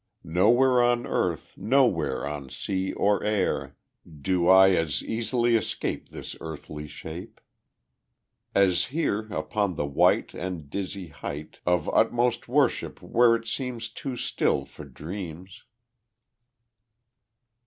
[0.23, 3.75] Nowhere on earth nowhere On sea or air,
[4.07, 7.39] Do I as easily escape This earthly shape,
[8.55, 14.17] As here upon the white And dizzy height Of utmost worship, where it seems Too
[14.17, 15.65] still for dreams.